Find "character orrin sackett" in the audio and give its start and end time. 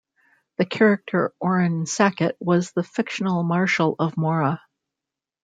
0.65-2.35